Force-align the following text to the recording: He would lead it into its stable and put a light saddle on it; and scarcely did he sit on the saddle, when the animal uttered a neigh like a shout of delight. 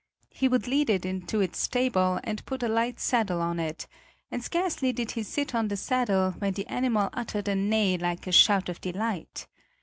He 0.31 0.47
would 0.47 0.65
lead 0.67 0.89
it 0.89 1.05
into 1.05 1.41
its 1.41 1.59
stable 1.59 2.19
and 2.23 2.43
put 2.47 2.63
a 2.63 2.67
light 2.67 2.99
saddle 2.99 3.39
on 3.39 3.59
it; 3.59 3.85
and 4.31 4.43
scarcely 4.43 4.91
did 4.91 5.11
he 5.11 5.21
sit 5.21 5.53
on 5.53 5.67
the 5.67 5.77
saddle, 5.77 6.31
when 6.39 6.53
the 6.53 6.65
animal 6.65 7.11
uttered 7.13 7.47
a 7.47 7.53
neigh 7.53 7.99
like 7.99 8.25
a 8.25 8.31
shout 8.31 8.67
of 8.67 8.81
delight. 8.81 9.45